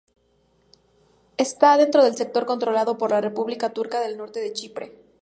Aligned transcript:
Está 1.37 1.77
dentro 1.77 2.03
del 2.03 2.15
sector 2.15 2.47
controlado 2.47 2.97
por 2.97 3.11
la 3.11 3.21
República 3.21 3.69
Turca 3.71 3.99
del 4.01 4.17
Norte 4.17 4.39
de 4.39 4.51
Chipre. 4.51 4.97